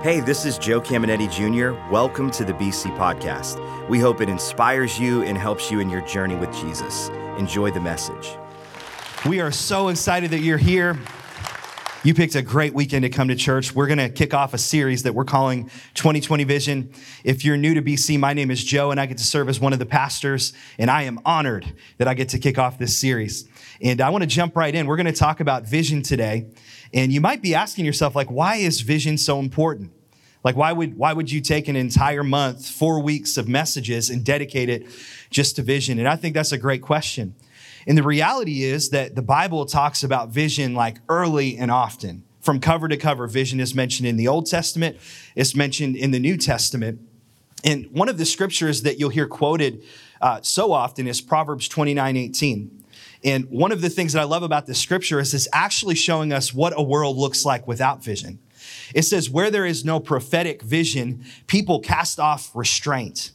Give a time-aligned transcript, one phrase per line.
[0.00, 1.76] Hey, this is Joe Cameneti Jr.
[1.90, 3.58] Welcome to the BC Podcast.
[3.88, 7.08] We hope it inspires you and helps you in your journey with Jesus.
[7.36, 8.36] Enjoy the message.
[9.26, 10.96] We are so excited that you're here.
[12.08, 13.74] You picked a great weekend to come to church.
[13.74, 16.90] We're going to kick off a series that we're calling 2020 Vision.
[17.22, 19.60] If you're new to BC, my name is Joe and I get to serve as
[19.60, 22.96] one of the pastors, and I am honored that I get to kick off this
[22.96, 23.46] series.
[23.82, 24.86] And I want to jump right in.
[24.86, 26.46] We're going to talk about vision today.
[26.94, 29.92] And you might be asking yourself, like, why is vision so important?
[30.42, 34.24] Like, why would, why would you take an entire month, four weeks of messages, and
[34.24, 34.86] dedicate it
[35.28, 35.98] just to vision?
[35.98, 37.34] And I think that's a great question.
[37.86, 42.24] And the reality is that the Bible talks about vision like early and often.
[42.40, 44.96] From cover to cover, vision is mentioned in the Old Testament,
[45.34, 47.00] it's mentioned in the New Testament.
[47.64, 49.84] And one of the scriptures that you'll hear quoted
[50.20, 52.84] uh, so often is Proverbs 29 18.
[53.24, 56.32] And one of the things that I love about this scripture is it's actually showing
[56.32, 58.38] us what a world looks like without vision.
[58.94, 63.32] It says, where there is no prophetic vision, people cast off restraint.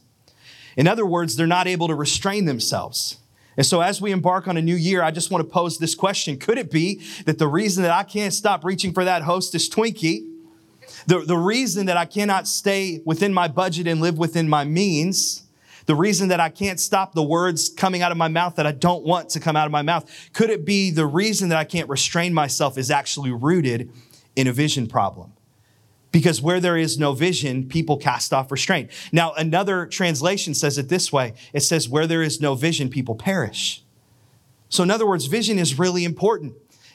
[0.76, 3.18] In other words, they're not able to restrain themselves.
[3.56, 5.94] And so, as we embark on a new year, I just want to pose this
[5.94, 6.38] question.
[6.38, 10.28] Could it be that the reason that I can't stop reaching for that hostess Twinkie,
[11.06, 15.44] the, the reason that I cannot stay within my budget and live within my means,
[15.86, 18.72] the reason that I can't stop the words coming out of my mouth that I
[18.72, 21.64] don't want to come out of my mouth, could it be the reason that I
[21.64, 23.90] can't restrain myself is actually rooted
[24.34, 25.33] in a vision problem?
[26.14, 28.88] Because where there is no vision, people cast off restraint.
[29.10, 33.16] Now, another translation says it this way it says, Where there is no vision, people
[33.16, 33.82] perish.
[34.68, 36.54] So, in other words, vision is really important.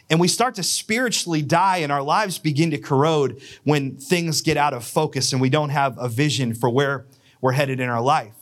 [0.09, 4.55] And we start to spiritually die and our lives begin to corrode when things get
[4.55, 7.05] out of focus and we don't have a vision for where
[7.41, 8.35] we're headed in our life.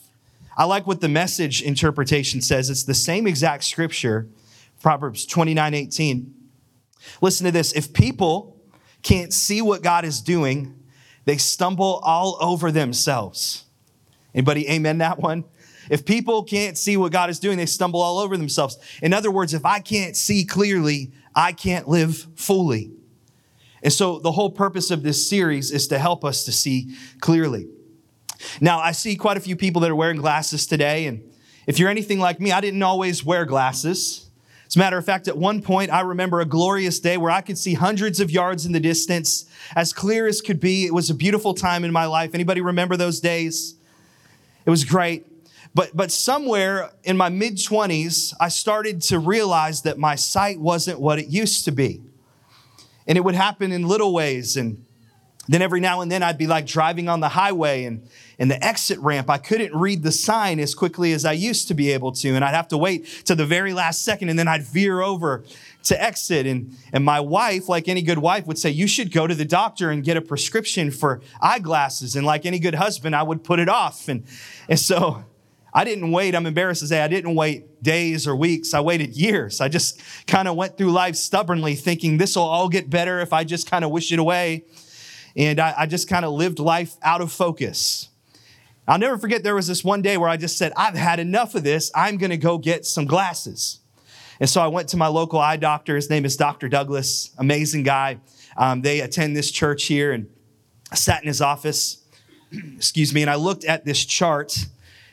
[0.55, 2.70] I like what the message interpretation says.
[2.70, 4.28] It's the same exact scripture,
[4.80, 6.36] Proverbs 29 18.
[7.20, 7.73] Listen to this.
[7.73, 8.57] If people
[9.03, 10.76] can't see what God is doing,
[11.26, 13.66] they stumble all over themselves.
[14.34, 15.44] Anybody amen that one?
[15.89, 18.77] If people can't see what God is doing, they stumble all over themselves.
[19.02, 22.92] In other words, if I can't see clearly, I can't live fully.
[23.83, 27.67] And so the whole purpose of this series is to help us to see clearly.
[28.60, 31.23] Now, I see quite a few people that are wearing glasses today, and
[31.66, 34.27] if you're anything like me, I didn't always wear glasses.
[34.67, 37.39] As a matter of fact, at one point, I remember a glorious day where I
[37.39, 39.45] could see hundreds of yards in the distance,
[39.76, 40.86] as clear as could be.
[40.86, 42.32] It was a beautiful time in my life.
[42.33, 43.76] Anybody remember those days?
[44.66, 45.26] It was great.
[45.73, 50.99] But, but somewhere in my mid 20s, I started to realize that my sight wasn't
[50.99, 52.02] what it used to be.
[53.08, 54.58] And it would happen in little ways.
[54.58, 54.84] And
[55.48, 58.64] then every now and then I'd be like driving on the highway and in the
[58.64, 62.12] exit ramp, I couldn't read the sign as quickly as I used to be able
[62.14, 62.30] to.
[62.30, 65.44] And I'd have to wait to the very last second and then I'd veer over
[65.84, 66.46] to exit.
[66.46, 69.46] And, and my wife, like any good wife, would say, You should go to the
[69.46, 72.16] doctor and get a prescription for eyeglasses.
[72.16, 74.08] And like any good husband, I would put it off.
[74.08, 74.24] And,
[74.70, 75.24] and so
[75.74, 76.36] I didn't wait.
[76.36, 78.74] I'm embarrassed to say I didn't wait days or weeks.
[78.74, 79.62] I waited years.
[79.62, 83.34] I just kind of went through life stubbornly thinking this will all get better if
[83.34, 84.66] I just kind of wish it away.
[85.37, 88.09] And I, I just kind of lived life out of focus.
[88.87, 91.55] I'll never forget there was this one day where I just said, I've had enough
[91.55, 91.92] of this.
[91.93, 93.80] I'm going to go get some glasses.
[94.39, 95.95] And so I went to my local eye doctor.
[95.95, 96.70] His name is Dr.
[96.70, 98.20] Douglas, amazing guy.
[98.55, 100.27] Um, they attend this church here and
[100.92, 102.04] I sat in his office,
[102.75, 104.65] excuse me, and I looked at this chart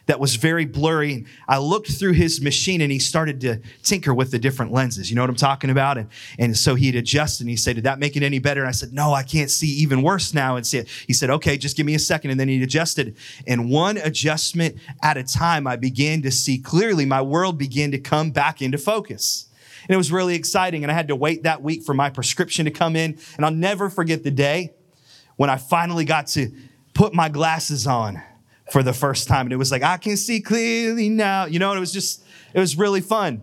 [0.06, 1.24] that was very blurry.
[1.48, 5.10] I looked through his machine and he started to tinker with the different lenses.
[5.10, 5.96] You know what I'm talking about?
[5.96, 8.60] And, and so he'd adjust and he said, Did that make it any better?
[8.60, 10.56] And I said, No, I can't see even worse now.
[10.56, 12.30] And he said, Okay, just give me a second.
[12.30, 13.16] And then he adjusted.
[13.46, 17.06] And one adjustment at a time, I began to see clearly.
[17.06, 19.46] My world began to come back into focus.
[19.82, 20.82] And it was really exciting.
[20.82, 23.18] And I had to wait that week for my prescription to come in.
[23.36, 24.74] And I'll never forget the day
[25.36, 26.50] when I finally got to
[26.94, 28.22] put my glasses on
[28.74, 29.46] for the first time.
[29.46, 31.44] And it was like, I can see clearly now.
[31.44, 33.40] You know, and it was just, it was really fun.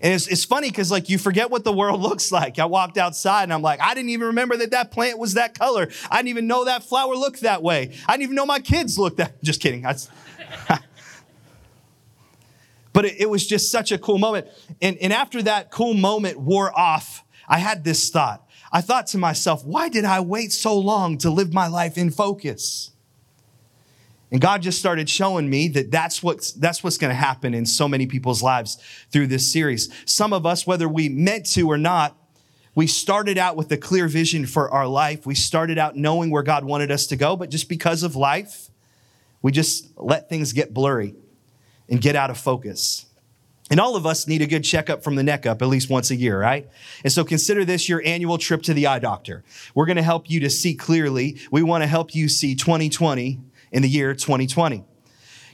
[0.00, 2.58] And it's, it's funny because like you forget what the world looks like.
[2.58, 5.56] I walked outside and I'm like, I didn't even remember that that plant was that
[5.56, 5.88] color.
[6.10, 7.94] I didn't even know that flower looked that way.
[8.08, 9.40] I didn't even know my kids looked that.
[9.44, 9.82] Just kidding.
[12.92, 14.48] but it, it was just such a cool moment.
[14.82, 18.44] And, and after that cool moment wore off, I had this thought.
[18.72, 22.10] I thought to myself, why did I wait so long to live my life in
[22.10, 22.90] focus?
[24.30, 27.64] And God just started showing me that that's what's, that's what's going to happen in
[27.64, 28.76] so many people's lives
[29.10, 29.90] through this series.
[30.04, 32.16] Some of us, whether we meant to or not,
[32.74, 35.26] we started out with a clear vision for our life.
[35.26, 38.68] We started out knowing where God wanted us to go, but just because of life,
[39.40, 41.14] we just let things get blurry
[41.88, 43.06] and get out of focus.
[43.70, 46.10] And all of us need a good checkup from the neck up at least once
[46.10, 46.68] a year, right?
[47.04, 49.44] And so consider this your annual trip to the eye doctor.
[49.74, 51.38] We're going to help you to see clearly.
[51.50, 53.40] We want to help you see 2020
[53.72, 54.84] in the year 2020.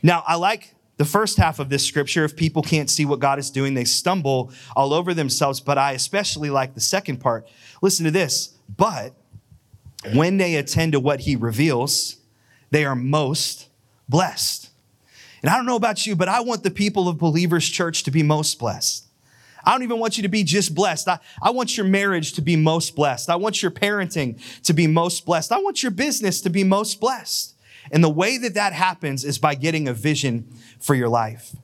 [0.03, 2.25] Now, I like the first half of this scripture.
[2.25, 5.61] If people can't see what God is doing, they stumble all over themselves.
[5.61, 7.49] But I especially like the second part.
[7.83, 8.57] Listen to this.
[8.77, 9.15] But
[10.13, 12.17] when they attend to what he reveals,
[12.71, 13.69] they are most
[14.09, 14.71] blessed.
[15.43, 18.11] And I don't know about you, but I want the people of Believers Church to
[18.11, 19.07] be most blessed.
[19.65, 21.09] I don't even want you to be just blessed.
[21.09, 23.31] I, I want your marriage to be most blessed.
[23.31, 25.53] I want your parenting to be most blessed.
[25.53, 27.54] I want your business to be most blessed.
[27.91, 30.49] And the way that that happens is by getting a vision
[30.81, 31.55] for your life.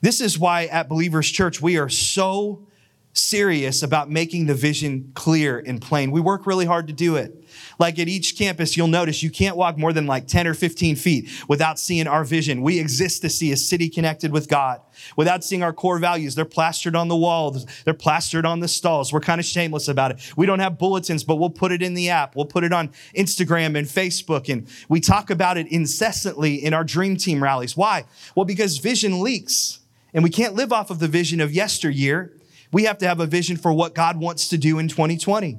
[0.00, 2.66] This is why at Believers Church, we are so
[3.12, 6.10] serious about making the vision clear and plain.
[6.10, 7.44] We work really hard to do it.
[7.78, 10.96] Like at each campus, you'll notice you can't walk more than like 10 or 15
[10.96, 12.62] feet without seeing our vision.
[12.62, 14.80] We exist to see a city connected with God.
[15.16, 19.12] Without seeing our core values, they're plastered on the walls, they're plastered on the stalls.
[19.12, 20.32] We're kind of shameless about it.
[20.36, 22.36] We don't have bulletins, but we'll put it in the app.
[22.36, 26.84] We'll put it on Instagram and Facebook, and we talk about it incessantly in our
[26.84, 27.76] dream team rallies.
[27.76, 28.04] Why?
[28.34, 29.80] Well, because vision leaks,
[30.12, 32.32] and we can't live off of the vision of yesteryear.
[32.72, 35.58] We have to have a vision for what God wants to do in 2020.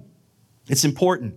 [0.67, 1.35] It's important.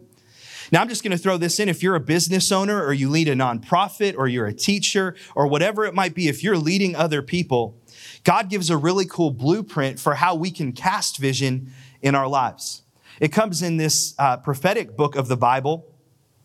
[0.72, 1.68] Now, I'm just going to throw this in.
[1.68, 5.46] If you're a business owner or you lead a nonprofit or you're a teacher or
[5.46, 7.78] whatever it might be, if you're leading other people,
[8.24, 12.82] God gives a really cool blueprint for how we can cast vision in our lives.
[13.20, 15.86] It comes in this uh, prophetic book of the Bible.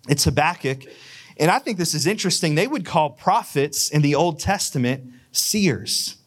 [0.07, 0.83] It's Habakkuk.
[1.37, 2.55] And I think this is interesting.
[2.55, 6.18] They would call prophets in the Old Testament seers.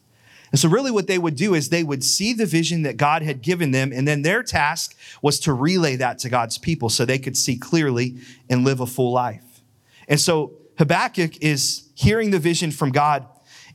[0.53, 3.23] And so, really, what they would do is they would see the vision that God
[3.23, 7.05] had given them, and then their task was to relay that to God's people so
[7.05, 8.17] they could see clearly
[8.51, 9.63] and live a full life.
[10.07, 13.25] And so, Habakkuk is hearing the vision from God,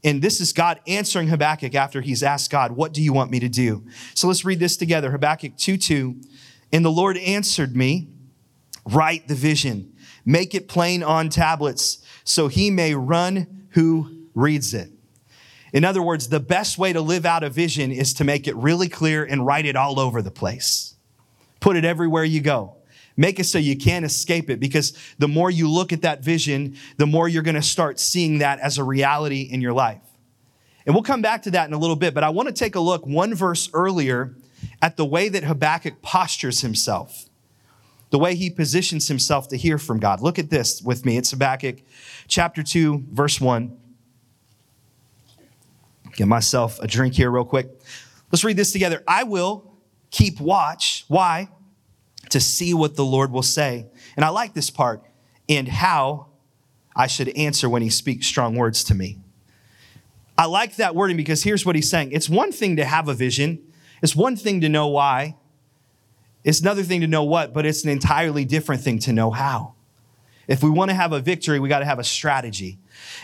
[0.05, 3.41] and this is God answering Habakkuk after he's asked God, What do you want me
[3.41, 3.85] to do?
[4.15, 6.15] So, let's read this together Habakkuk 2 2.
[6.73, 8.07] And the Lord answered me,
[8.87, 9.95] Write the vision,
[10.25, 14.93] make it plain on tablets, so he may run who reads it.
[15.73, 18.57] In other words, the best way to live out a vision is to make it
[18.57, 20.95] really clear and write it all over the place.
[21.61, 22.77] Put it everywhere you go.
[23.17, 26.77] Make it so you can't escape it because the more you look at that vision,
[26.99, 30.01] the more you're going to start seeing that as a reality in your life.
[30.87, 32.77] And we'll come back to that in a little bit, but I want to take
[32.77, 34.37] a look one verse earlier
[34.81, 37.29] at the way that Habakkuk postures himself,
[38.11, 40.21] the way he positions himself to hear from God.
[40.21, 41.19] Look at this with me.
[41.19, 41.81] It's Habakkuk
[42.29, 43.77] chapter 2, verse 1.
[46.19, 47.71] Get myself a drink here, real quick.
[48.33, 49.05] Let's read this together.
[49.07, 49.73] I will
[50.11, 51.05] keep watch.
[51.07, 51.49] Why?
[52.31, 53.87] To see what the Lord will say.
[54.17, 55.05] And I like this part
[55.49, 56.27] and how
[56.97, 59.21] I should answer when he speaks strong words to me.
[60.37, 63.15] I like that wording because here's what he's saying it's one thing to have a
[63.15, 63.63] vision,
[64.03, 65.37] it's one thing to know why,
[66.43, 69.77] it's another thing to know what, but it's an entirely different thing to know how.
[70.49, 72.79] If we want to have a victory, we got to have a strategy.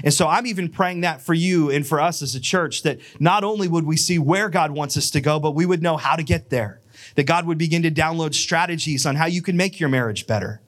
[0.05, 3.01] And so I'm even praying that for you and for us as a church that
[3.19, 5.97] not only would we see where God wants us to go, but we would know
[5.97, 6.81] how to get there.
[7.15, 10.61] That God would begin to download strategies on how you can make your marriage better,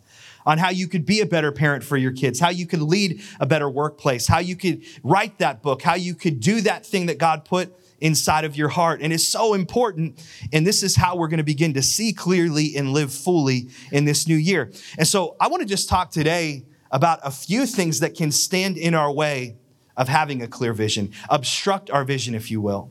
[0.47, 3.21] on how you could be a better parent for your kids, how you could lead
[3.39, 7.07] a better workplace, how you could write that book, how you could do that thing
[7.07, 9.01] that God put inside of your heart.
[9.01, 10.25] And it's so important.
[10.53, 14.05] And this is how we're going to begin to see clearly and live fully in
[14.05, 14.71] this new year.
[14.99, 18.77] And so I want to just talk today about a few things that can stand
[18.77, 19.57] in our way
[19.97, 22.91] of having a clear vision, obstruct our vision, if you will.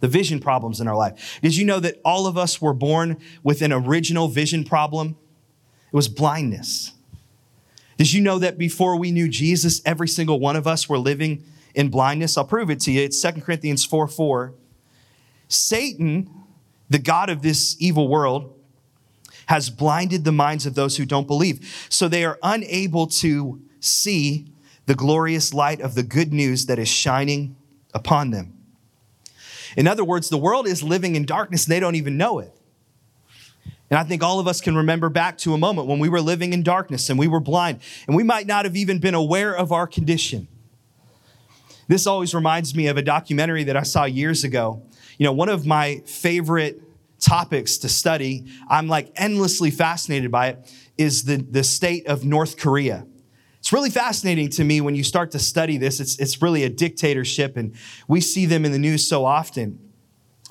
[0.00, 1.40] The vision problems in our life.
[1.42, 5.16] Did you know that all of us were born with an original vision problem?
[5.92, 6.92] It was blindness.
[7.96, 11.44] Did you know that before we knew Jesus, every single one of us were living
[11.74, 12.36] in blindness?
[12.36, 13.02] I'll prove it to you.
[13.02, 14.54] It's 2 Corinthians 4 4.
[15.48, 16.30] Satan,
[16.90, 18.54] the God of this evil world,
[19.46, 21.86] has blinded the minds of those who don't believe.
[21.88, 24.52] So they are unable to see
[24.86, 27.56] the glorious light of the good news that is shining
[27.94, 28.54] upon them.
[29.76, 32.54] In other words, the world is living in darkness and they don't even know it.
[33.90, 36.20] And I think all of us can remember back to a moment when we were
[36.20, 39.54] living in darkness and we were blind and we might not have even been aware
[39.54, 40.48] of our condition.
[41.88, 44.82] This always reminds me of a documentary that I saw years ago.
[45.16, 46.82] You know, one of my favorite
[47.18, 52.58] topics to study, I'm like endlessly fascinated by it, is the, the state of North
[52.58, 53.06] Korea.
[53.58, 55.98] It's really fascinating to me when you start to study this.
[55.98, 57.74] It's, it's really a dictatorship, and
[58.06, 59.80] we see them in the news so often.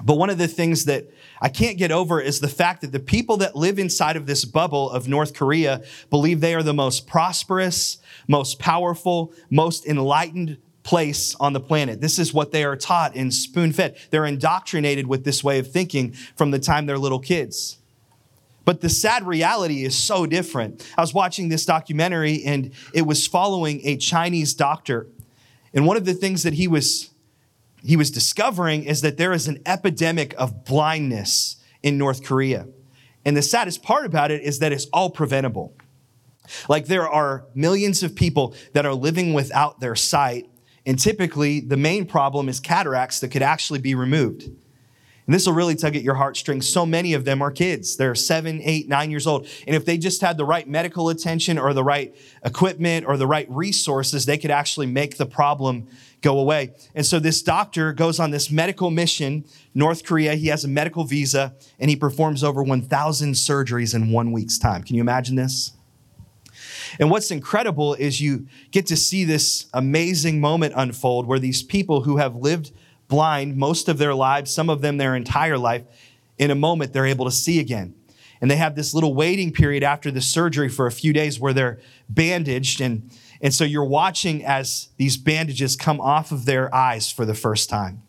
[0.03, 1.07] But one of the things that
[1.41, 4.43] I can't get over is the fact that the people that live inside of this
[4.45, 11.35] bubble of North Korea believe they are the most prosperous, most powerful, most enlightened place
[11.35, 11.99] on the planet.
[11.99, 13.97] This is what they are taught and spoon fed.
[14.09, 17.77] They're indoctrinated with this way of thinking from the time they're little kids.
[18.63, 20.89] But the sad reality is so different.
[20.97, 25.07] I was watching this documentary and it was following a Chinese doctor.
[25.73, 27.09] And one of the things that he was
[27.83, 32.65] he was discovering is that there is an epidemic of blindness in North Korea.
[33.25, 35.75] And the saddest part about it is that it's all preventable.
[36.69, 40.49] Like there are millions of people that are living without their sight,
[40.87, 44.43] and typically the main problem is cataracts that could actually be removed.
[44.43, 46.69] And this will really tug at your heartstrings.
[46.69, 47.97] So many of them are kids.
[47.97, 49.45] They're seven, eight, nine years old.
[49.67, 52.15] And if they just had the right medical attention or the right
[52.45, 55.87] equipment or the right resources, they could actually make the problem
[56.21, 56.73] go away.
[56.95, 59.43] And so this doctor goes on this medical mission,
[59.75, 60.35] North Korea.
[60.35, 64.83] He has a medical visa and he performs over 1,000 surgeries in one week's time.
[64.83, 65.73] Can you imagine this?
[66.99, 72.01] And what's incredible is you get to see this amazing moment unfold where these people
[72.01, 72.71] who have lived
[73.07, 75.83] blind most of their lives, some of them their entire life,
[76.37, 77.95] in a moment they're able to see again.
[78.39, 81.53] And they have this little waiting period after the surgery for a few days where
[81.53, 82.81] they're bandaged.
[82.81, 83.09] And,
[83.41, 87.69] and so you're watching as these bandages come off of their eyes for the first
[87.69, 88.03] time.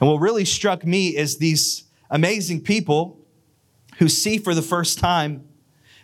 [0.00, 3.20] And what really struck me is these amazing people
[3.98, 5.46] who see for the first time,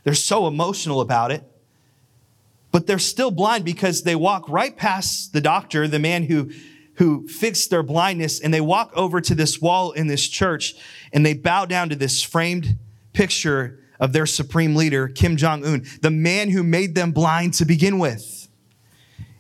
[0.05, 1.50] they're so emotional about it,
[2.73, 6.51] but they're still blind because they walk right past the doctor, the man who
[6.95, 10.75] who fixed their blindness and they walk over to this wall in this church
[11.15, 12.77] and they bow down to this framed
[13.15, 17.65] picture of their supreme leader, Kim Jong un, the man who made them blind to
[17.65, 18.49] begin with.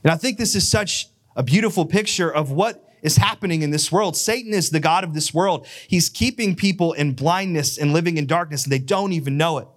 [0.02, 3.92] And I think this is such a beautiful picture of what is happening in this
[3.92, 4.16] world.
[4.16, 5.66] Satan is the God of this world.
[5.86, 9.68] He's keeping people in blindness and living in darkness, and they don't even know it.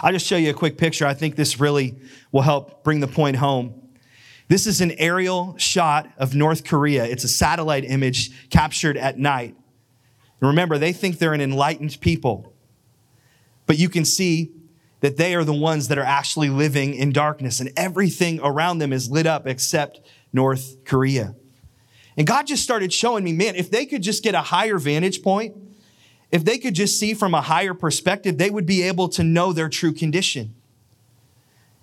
[0.00, 1.06] I'll just show you a quick picture.
[1.06, 1.96] I think this really
[2.32, 3.88] will help bring the point home.
[4.48, 7.04] This is an aerial shot of North Korea.
[7.04, 9.54] It's a satellite image captured at night.
[10.40, 12.52] And remember, they think they're an enlightened people.
[13.66, 14.52] But you can see
[15.00, 18.92] that they are the ones that are actually living in darkness, and everything around them
[18.92, 20.00] is lit up except
[20.32, 21.34] North Korea.
[22.16, 25.22] And God just started showing me, man, if they could just get a higher vantage
[25.22, 25.54] point,
[26.30, 29.52] if they could just see from a higher perspective, they would be able to know
[29.52, 30.54] their true condition.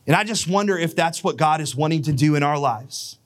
[0.08, 3.18] And I just wonder if that's what God is wanting to do in our lives.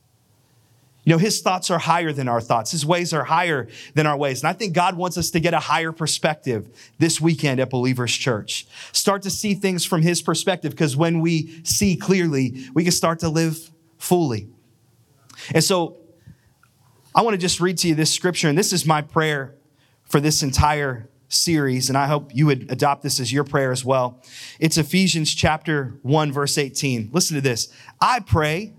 [1.04, 2.72] You know, his thoughts are higher than our thoughts.
[2.72, 4.42] His ways are higher than our ways.
[4.42, 8.16] And I think God wants us to get a higher perspective this weekend at Believers
[8.16, 8.68] Church.
[8.92, 13.20] Start to see things from his perspective because when we see clearly, we can start
[13.20, 14.50] to live fully.
[15.54, 15.98] And so
[17.16, 19.56] I want to just read to you this scripture, and this is my prayer
[20.10, 23.86] for this entire series, and I hope you would adopt this as your prayer as
[23.86, 24.22] well.
[24.60, 27.12] It's Ephesians chapter 1, verse 18.
[27.14, 27.72] Listen to this.
[28.02, 28.74] I pray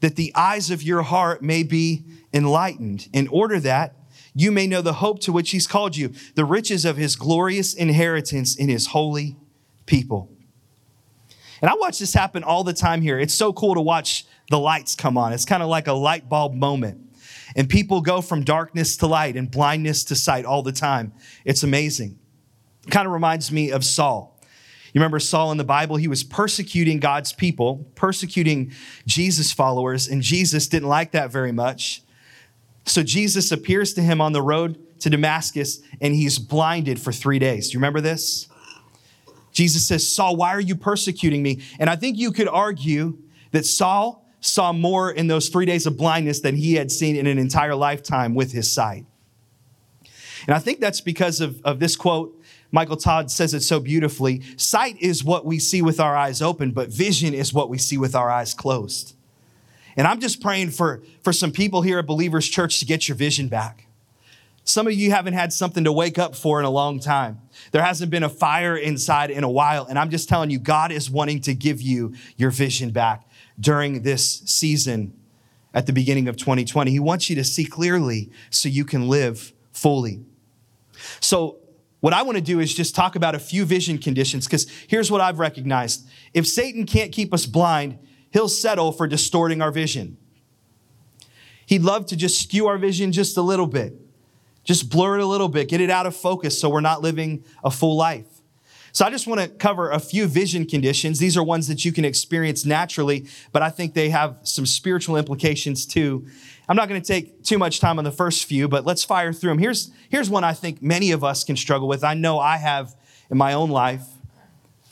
[0.00, 2.04] that the eyes of your heart may be
[2.34, 3.96] enlightened, in order that
[4.34, 7.72] you may know the hope to which he's called you, the riches of his glorious
[7.72, 9.36] inheritance in his holy
[9.86, 10.30] people.
[11.62, 13.18] And I watch this happen all the time here.
[13.18, 15.32] It's so cool to watch the lights come on.
[15.32, 17.00] It's kind of like a light bulb moment.
[17.56, 21.12] And people go from darkness to light and blindness to sight all the time.
[21.44, 22.18] It's amazing.
[22.86, 24.38] It kind of reminds me of Saul.
[24.92, 25.96] You remember Saul in the Bible?
[25.96, 28.72] He was persecuting God's people, persecuting
[29.06, 32.02] Jesus' followers, and Jesus didn't like that very much.
[32.84, 37.38] So Jesus appears to him on the road to Damascus, and he's blinded for three
[37.38, 37.68] days.
[37.68, 38.48] Do you remember this?
[39.52, 41.62] Jesus says, Saul, why are you persecuting me?
[41.78, 43.18] And I think you could argue
[43.52, 47.26] that Saul saw more in those three days of blindness than he had seen in
[47.26, 49.04] an entire lifetime with his sight.
[50.46, 52.40] And I think that's because of, of this quote.
[52.70, 56.72] Michael Todd says it so beautifully sight is what we see with our eyes open,
[56.72, 59.14] but vision is what we see with our eyes closed.
[59.96, 63.16] And I'm just praying for, for some people here at Believers Church to get your
[63.16, 63.86] vision back.
[64.62, 67.40] Some of you haven't had something to wake up for in a long time.
[67.70, 69.86] There hasn't been a fire inside in a while.
[69.86, 73.26] And I'm just telling you, God is wanting to give you your vision back
[73.58, 75.12] during this season
[75.74, 76.90] at the beginning of 2020.
[76.90, 80.24] He wants you to see clearly so you can live fully.
[81.20, 81.58] So,
[82.00, 85.10] what I want to do is just talk about a few vision conditions because here's
[85.10, 86.06] what I've recognized.
[86.34, 87.98] If Satan can't keep us blind,
[88.30, 90.18] he'll settle for distorting our vision.
[91.64, 93.94] He'd love to just skew our vision just a little bit,
[94.62, 97.44] just blur it a little bit, get it out of focus so we're not living
[97.64, 98.35] a full life.
[98.96, 101.18] So I just want to cover a few vision conditions.
[101.18, 105.18] These are ones that you can experience naturally, but I think they have some spiritual
[105.18, 106.24] implications too.
[106.66, 109.34] I'm not going to take too much time on the first few, but let's fire
[109.34, 109.58] through them.
[109.58, 112.04] Here's, here's one I think many of us can struggle with.
[112.04, 112.96] I know I have
[113.30, 114.06] in my own life.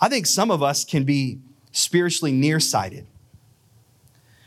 [0.02, 1.38] I think some of us can be
[1.72, 3.06] spiritually nearsighted.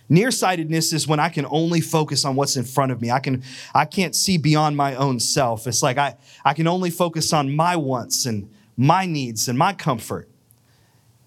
[0.08, 3.10] Nearsightedness is when I can only focus on what's in front of me.
[3.10, 3.42] I can
[3.74, 5.66] I can't see beyond my own self.
[5.66, 9.74] It's like I, I can only focus on my wants and my needs and my
[9.74, 10.30] comfort.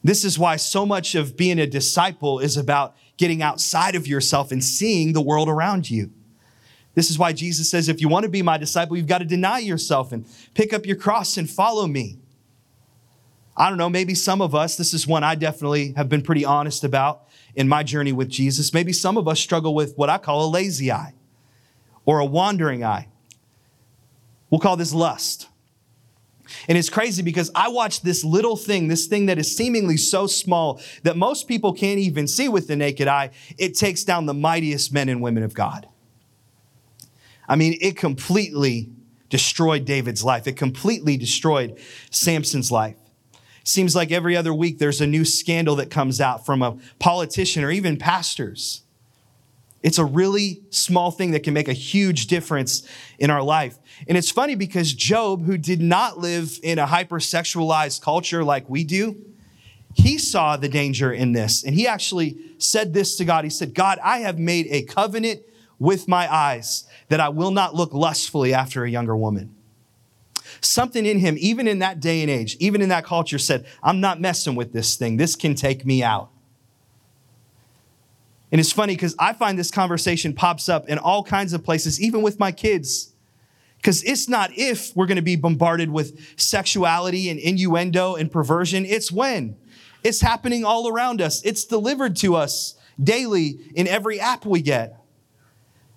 [0.02, 4.50] This is why so much of being a disciple is about getting outside of yourself
[4.50, 6.10] and seeing the world around you.
[6.94, 9.24] This is why Jesus says, if you want to be my disciple, you've got to
[9.26, 12.18] deny yourself and pick up your cross and follow me.
[13.56, 16.46] I don't know, maybe some of us, this is one I definitely have been pretty
[16.46, 18.72] honest about in my journey with Jesus.
[18.72, 21.12] Maybe some of us struggle with what I call a lazy eye
[22.06, 23.08] or a wandering eye.
[24.48, 25.49] We'll call this lust.
[26.68, 30.26] And it's crazy because I watch this little thing, this thing that is seemingly so
[30.26, 33.30] small that most people can't even see with the naked eye.
[33.58, 35.88] It takes down the mightiest men and women of God.
[37.48, 38.90] I mean, it completely
[39.28, 41.78] destroyed David's life, it completely destroyed
[42.10, 42.96] Samson's life.
[43.62, 47.62] Seems like every other week there's a new scandal that comes out from a politician
[47.62, 48.82] or even pastors.
[49.82, 52.86] It's a really small thing that can make a huge difference
[53.18, 53.78] in our life.
[54.06, 58.84] And it's funny because Job, who did not live in a hypersexualized culture like we
[58.84, 59.16] do,
[59.94, 61.64] he saw the danger in this.
[61.64, 63.44] And he actually said this to God.
[63.44, 65.42] He said, God, I have made a covenant
[65.78, 69.54] with my eyes that I will not look lustfully after a younger woman.
[70.60, 74.00] Something in him, even in that day and age, even in that culture, said, I'm
[74.00, 75.16] not messing with this thing.
[75.16, 76.30] This can take me out.
[78.52, 82.00] And it's funny because I find this conversation pops up in all kinds of places,
[82.00, 83.12] even with my kids.
[83.76, 88.84] Because it's not if we're going to be bombarded with sexuality and innuendo and perversion,
[88.84, 89.56] it's when.
[90.02, 94.96] It's happening all around us, it's delivered to us daily in every app we get.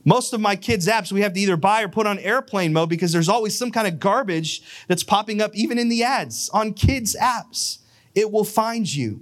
[0.06, 2.90] Most of my kids' apps we have to either buy or put on airplane mode
[2.90, 6.74] because there's always some kind of garbage that's popping up, even in the ads on
[6.74, 7.80] kids' apps.
[8.14, 9.22] It will find you.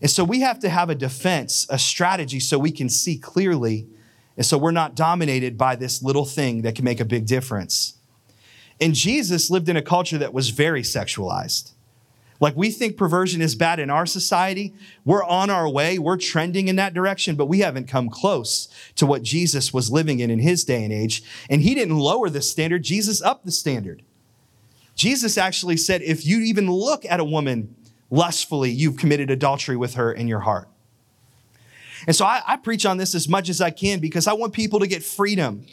[0.00, 3.86] And so we have to have a defense, a strategy so we can see clearly.
[4.36, 7.98] And so we're not dominated by this little thing that can make a big difference.
[8.80, 11.72] And Jesus lived in a culture that was very sexualized.
[12.40, 14.72] Like we think perversion is bad in our society.
[15.04, 15.98] We're on our way.
[15.98, 20.20] We're trending in that direction, but we haven't come close to what Jesus was living
[20.20, 21.22] in in his day and age.
[21.50, 22.82] And he didn't lower the standard.
[22.82, 24.02] Jesus upped the standard.
[24.94, 27.76] Jesus actually said, if you even look at a woman
[28.10, 30.68] lustfully, you've committed adultery with her in your heart.
[32.06, 34.52] And so I, I, preach on this as much as I can because I want
[34.52, 35.66] people to get freedom.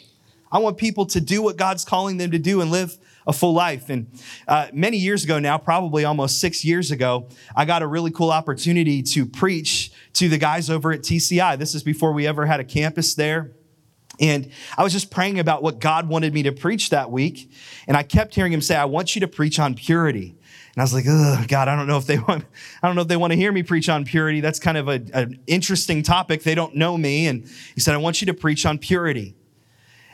[0.52, 2.96] I want people to do what God's calling them to do and live
[3.26, 3.90] a full life.
[3.90, 4.10] And
[4.46, 8.30] uh, many years ago now, probably almost six years ago, I got a really cool
[8.30, 11.58] opportunity to preach to the guys over at TCI.
[11.58, 13.52] This is before we ever had a campus there.
[14.20, 17.52] And I was just praying about what God wanted me to preach that week.
[17.86, 20.37] And I kept hearing him say, I want you to preach on purity.
[20.74, 21.04] And I was like,
[21.48, 22.44] God, I don't know if they want,
[22.82, 24.40] I don't know if they want to hear me preach on purity.
[24.40, 26.42] That's kind of a, an interesting topic.
[26.42, 27.26] They don't know me.
[27.26, 29.34] And he said, I want you to preach on purity.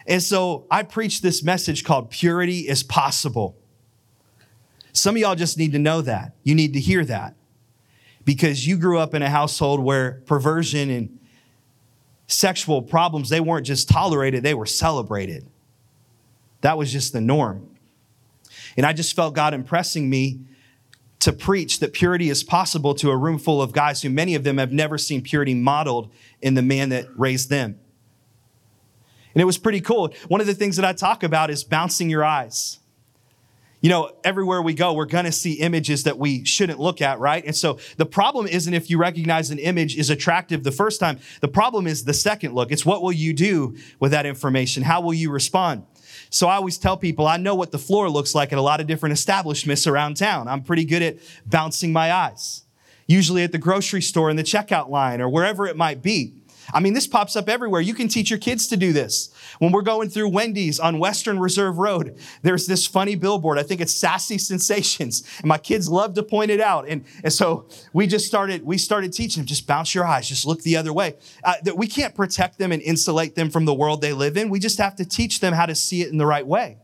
[0.07, 3.57] And so I preached this message called Purity is Possible.
[4.93, 6.35] Some of y'all just need to know that.
[6.45, 7.35] You need to hear that
[8.25, 11.19] because you grew up in a household where perversion and
[12.27, 15.47] sexual problems, they weren't just tolerated, they were celebrated.
[16.61, 17.74] That was just the norm.
[18.77, 20.41] And I just felt God impressing me
[21.21, 24.45] to preach that purity is possible to a room full of guys who many of
[24.45, 27.79] them have never seen purity modeled in the man that raised them.
[29.35, 30.13] And it was pretty cool.
[30.29, 32.79] One of the things that I talk about is bouncing your eyes.
[33.81, 37.19] You know, everywhere we go, we're going to see images that we shouldn't look at,
[37.19, 37.45] right?
[37.45, 41.19] And so the problem isn't if you recognize an image is attractive the first time.
[41.41, 42.73] The problem is the second look.
[42.73, 44.85] It's what will you do with that information?
[44.85, 45.85] How will you respond?
[46.35, 48.81] So I always tell people I know what the floor looks like at a lot
[48.81, 50.49] of different establishments around town.
[50.49, 52.65] I'm pretty good at bouncing my eyes,
[53.07, 56.33] usually at the grocery store in the checkout line or wherever it might be.
[56.73, 57.81] I mean, this pops up everywhere.
[57.81, 59.31] You can teach your kids to do this.
[59.59, 63.59] When we're going through Wendy's on Western Reserve Road, there's this funny billboard.
[63.59, 65.23] I think it's Sassy Sensations.
[65.39, 66.89] And my kids love to point it out.
[66.89, 70.47] And, and so we just started, we started teaching them, just bounce your eyes, just
[70.47, 71.17] look the other way.
[71.43, 74.49] Uh, that we can't protect them and insulate them from the world they live in.
[74.49, 76.79] We just have to teach them how to see it in the right way.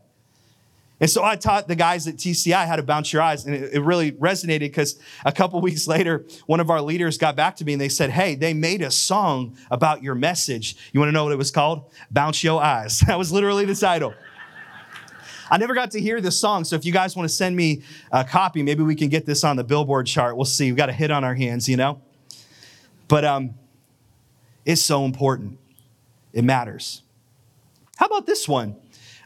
[1.01, 3.45] And so I taught the guys at TCI how to bounce your eyes.
[3.45, 7.35] And it, it really resonated because a couple weeks later, one of our leaders got
[7.35, 10.77] back to me and they said, Hey, they made a song about your message.
[10.93, 11.89] You want to know what it was called?
[12.11, 13.03] Bounce Your Eyes.
[13.11, 14.13] That was literally the title.
[15.49, 16.63] I never got to hear this song.
[16.63, 19.43] So if you guys want to send me a copy, maybe we can get this
[19.43, 20.37] on the billboard chart.
[20.37, 20.71] We'll see.
[20.71, 21.99] We've got a hit on our hands, you know?
[23.09, 23.55] But um,
[24.65, 25.57] it's so important.
[26.31, 27.01] It matters.
[27.97, 28.77] How about this one?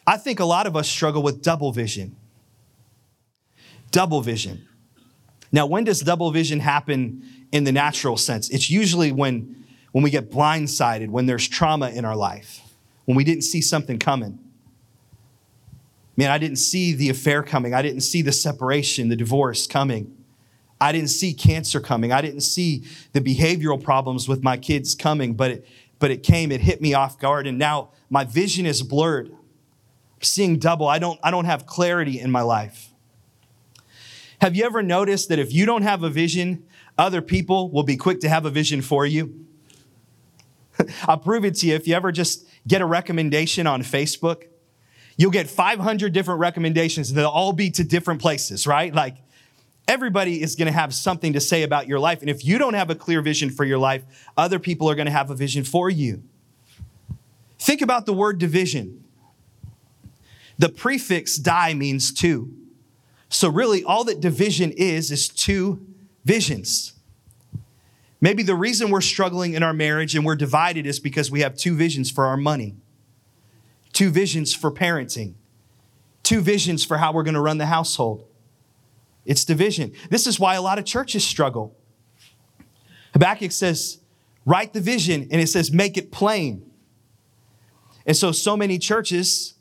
[0.08, 2.16] I think a lot of us struggle with double vision.
[3.92, 4.68] Double vision.
[5.52, 8.50] Now, when does double vision happen in the natural sense?
[8.50, 9.66] It's usually when
[9.96, 12.60] when we get blindsided, when there's trauma in our life,
[13.06, 14.38] when we didn't see something coming.
[16.18, 17.74] Man, I didn't see the affair coming.
[17.74, 20.14] I didn't see the separation, the divorce coming.
[20.82, 22.12] I didn't see cancer coming.
[22.12, 25.68] I didn't see the behavioral problems with my kids coming, but it,
[26.00, 29.32] but it came, it hit me off guard, and now my vision is blurred.
[30.22, 30.88] Seeing double.
[30.88, 32.90] I don't, I don't have clarity in my life.
[34.42, 36.66] Have you ever noticed that if you don't have a vision,
[36.98, 39.46] other people will be quick to have a vision for you?
[41.08, 41.76] I'll prove it to you.
[41.76, 44.44] If you ever just get a recommendation on Facebook,
[45.18, 48.94] you'll get 500 different recommendations, and they'll all be to different places, right?
[48.94, 49.18] Like
[49.88, 52.22] everybody is going to have something to say about your life.
[52.22, 54.04] And if you don't have a clear vision for your life,
[54.36, 56.24] other people are going to have a vision for you.
[57.60, 59.05] Think about the word division.
[60.58, 62.54] The prefix die means two.
[63.30, 65.86] So, really, all that division is, is two
[66.24, 66.94] visions.
[68.22, 71.56] Maybe the reason we're struggling in our marriage and we're divided is because we have
[71.56, 72.76] two visions for our money,
[73.94, 75.34] two visions for parenting,
[76.24, 78.26] two visions for how we're going to run the household.
[79.26, 79.92] It's division.
[80.10, 81.76] This is why a lot of churches struggle.
[83.14, 84.00] Habakkuk says,
[84.46, 86.70] write the vision, and it says, make it plain.
[88.06, 89.55] And so, so many churches,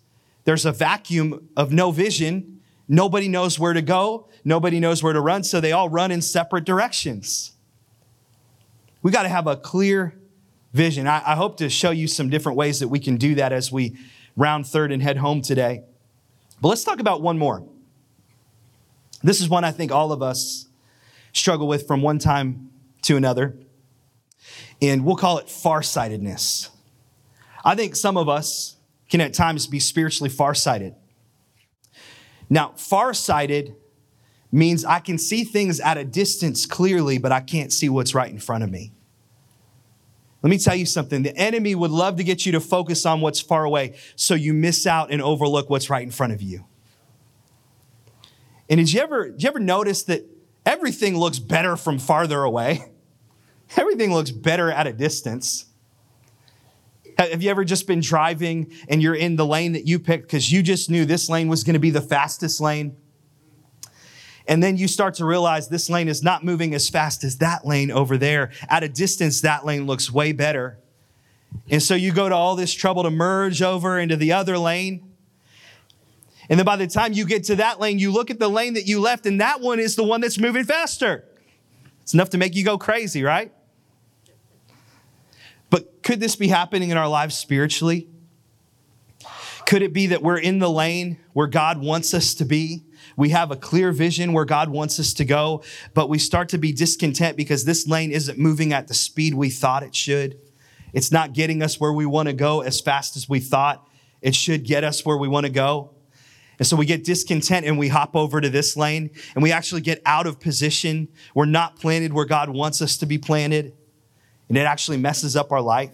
[0.45, 2.61] there's a vacuum of no vision.
[2.87, 4.29] Nobody knows where to go.
[4.45, 5.43] Nobody knows where to run.
[5.43, 7.53] So they all run in separate directions.
[9.03, 10.15] We got to have a clear
[10.73, 11.07] vision.
[11.07, 13.71] I, I, hope to show you some different ways that we can do that as
[13.71, 13.97] we
[14.37, 15.83] round third and head home today.
[16.61, 17.67] But let's talk about one more.
[19.23, 20.67] This is one I think all of us
[21.33, 22.71] struggle with from one time
[23.03, 23.57] to another.
[24.83, 26.71] And we'll call it farsightedness.
[27.65, 28.77] I think some of us
[29.15, 30.93] can at times be spiritually farsighted.
[32.51, 33.77] Now, farsighted
[34.51, 38.29] means I can see things at a distance clearly, but I can't see what's right
[38.29, 38.93] in front of me.
[40.43, 41.23] Let me tell you something.
[41.23, 44.53] The enemy would love to get you to focus on what's far away so you
[44.53, 46.65] miss out and overlook what's right in front of you.
[48.69, 50.25] And did you ever, did you ever notice that
[50.67, 52.91] everything looks better from farther away?
[53.77, 55.67] Everything looks better at a distance.
[57.19, 60.51] Have you ever just been driving and you're in the lane that you picked because
[60.51, 62.97] you just knew this lane was going to be the fastest lane?
[64.47, 67.67] And then you start to realize this lane is not moving as fast as that
[67.67, 68.51] lane over there.
[68.69, 70.79] At a distance, that lane looks way better.
[71.71, 75.13] And so you go to all this trouble to merge over into the other lane.
[76.51, 78.75] And then by the time you get to that lane, you look at the lane
[78.75, 81.25] that you left, and that one is the one that's moving faster.
[82.03, 83.51] It's enough to make you go crazy, right?
[85.75, 88.07] But could this be happening in our lives spiritually?
[89.67, 92.85] Could it be that we're in the lane where God wants us to be?
[93.17, 96.59] We have a clear vision where God wants us to go, but we start to
[96.59, 100.39] be discontent because this lane isn't moving at the speed we thought it should.
[100.93, 103.85] It's not getting us where we want to go as fast as we thought
[104.23, 105.91] it should get us where we want to go.
[106.61, 109.81] And so we get discontent and we hop over to this lane and we actually
[109.81, 111.09] get out of position.
[111.35, 113.73] We're not planted where God wants us to be planted.
[114.49, 115.93] And it actually messes up our life.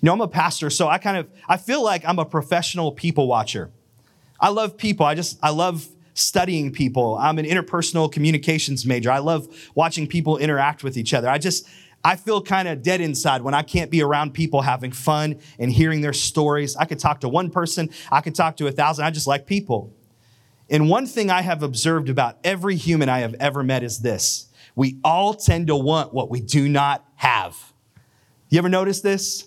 [0.00, 2.92] You know, I'm a pastor, so I kind of I feel like I'm a professional
[2.92, 3.70] people watcher.
[4.38, 5.04] I love people.
[5.04, 7.16] I just I love studying people.
[7.18, 9.10] I'm an interpersonal communications major.
[9.10, 11.28] I love watching people interact with each other.
[11.28, 11.66] I just
[12.02, 15.70] I feel kind of dead inside when I can't be around people having fun and
[15.70, 16.76] hearing their stories.
[16.76, 19.04] I could talk to one person, I could talk to a thousand.
[19.04, 19.92] I just like people.
[20.70, 24.46] And one thing I have observed about every human I have ever met is this
[24.80, 27.54] we all tend to want what we do not have.
[28.48, 29.46] You ever notice this?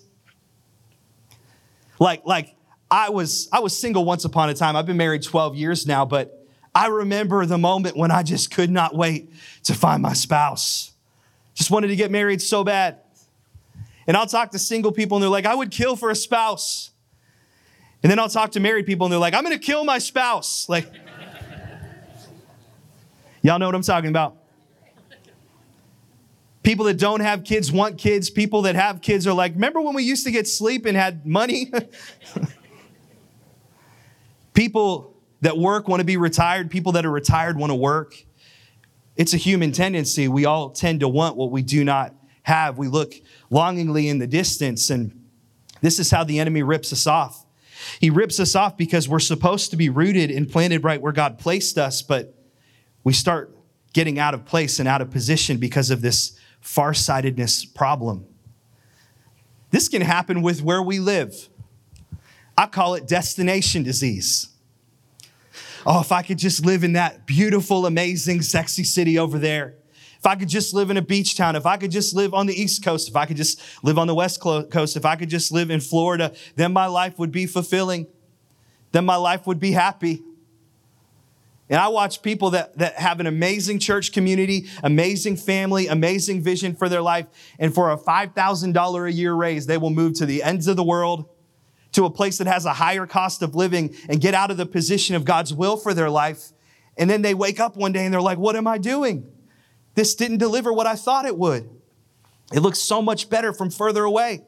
[1.98, 2.54] Like, like
[2.88, 4.76] I was I was single once upon a time.
[4.76, 8.70] I've been married 12 years now, but I remember the moment when I just could
[8.70, 9.32] not wait
[9.64, 10.92] to find my spouse.
[11.54, 12.98] Just wanted to get married so bad.
[14.06, 16.92] And I'll talk to single people and they're like, I would kill for a spouse.
[18.04, 20.68] And then I'll talk to married people and they're like, I'm gonna kill my spouse.
[20.68, 20.88] Like,
[23.42, 24.36] y'all know what I'm talking about.
[26.64, 28.30] People that don't have kids want kids.
[28.30, 31.26] People that have kids are like, remember when we used to get sleep and had
[31.26, 31.70] money?
[34.54, 36.70] people that work want to be retired.
[36.70, 38.14] People that are retired want to work.
[39.14, 40.26] It's a human tendency.
[40.26, 42.78] We all tend to want what we do not have.
[42.78, 43.14] We look
[43.50, 45.22] longingly in the distance, and
[45.82, 47.44] this is how the enemy rips us off.
[48.00, 51.38] He rips us off because we're supposed to be rooted and planted right where God
[51.38, 52.34] placed us, but
[53.04, 53.54] we start
[53.92, 58.26] getting out of place and out of position because of this farsightedness problem.
[59.70, 61.48] This can happen with where we live.
[62.56, 64.48] I call it destination disease.
[65.86, 69.74] Oh, if I could just live in that beautiful, amazing, sexy city over there.
[70.18, 72.46] If I could just live in a beach town, if I could just live on
[72.46, 75.28] the East Coast, if I could just live on the West Coast, if I could
[75.28, 78.06] just live in Florida, then my life would be fulfilling.
[78.92, 80.22] Then my life would be happy.
[81.70, 86.74] And I watch people that, that have an amazing church community, amazing family, amazing vision
[86.74, 87.26] for their life.
[87.58, 90.84] And for a $5,000 a year raise, they will move to the ends of the
[90.84, 91.26] world,
[91.92, 94.66] to a place that has a higher cost of living, and get out of the
[94.66, 96.52] position of God's will for their life.
[96.98, 99.26] And then they wake up one day and they're like, What am I doing?
[99.94, 101.70] This didn't deliver what I thought it would.
[102.52, 104.44] It looks so much better from further away.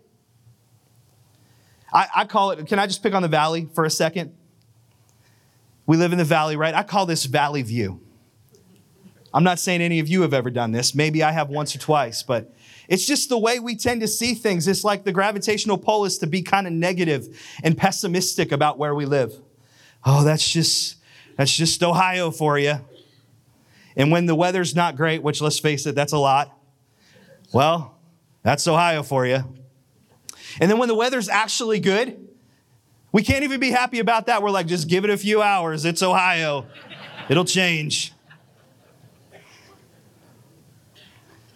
[1.93, 4.35] I, I call it, can I just pick on the valley for a second?
[5.87, 6.75] We live in the valley, right?
[6.75, 8.01] I call this valley view.
[9.33, 10.95] I'm not saying any of you have ever done this.
[10.95, 12.55] Maybe I have once or twice, but
[12.89, 14.67] it's just the way we tend to see things.
[14.67, 18.95] It's like the gravitational pull is to be kind of negative and pessimistic about where
[18.95, 19.35] we live.
[20.05, 20.97] Oh, that's just
[21.37, 22.77] that's just Ohio for you.
[23.97, 26.57] And when the weather's not great, which let's face it, that's a lot.
[27.53, 27.99] Well,
[28.43, 29.45] that's Ohio for you.
[30.61, 32.29] And then when the weather's actually good,
[33.17, 34.43] we can't even be happy about that.
[34.43, 35.87] We're like, just give it a few hours.
[35.87, 36.67] It's Ohio,
[37.31, 38.13] it'll change.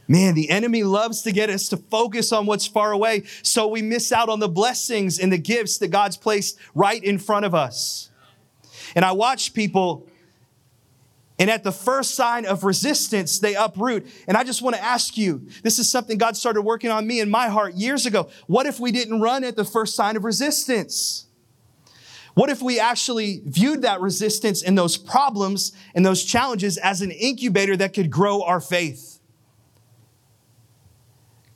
[0.08, 3.82] Man, the enemy loves to get us to focus on what's far away so we
[3.82, 7.54] miss out on the blessings and the gifts that God's placed right in front of
[7.54, 8.08] us.
[8.94, 10.08] And I watch people,
[11.38, 14.06] and at the first sign of resistance, they uproot.
[14.26, 17.20] And I just want to ask you this is something God started working on me
[17.20, 18.30] in my heart years ago.
[18.46, 21.26] What if we didn't run at the first sign of resistance?
[22.34, 27.10] What if we actually viewed that resistance and those problems and those challenges as an
[27.10, 29.20] incubator that could grow our faith?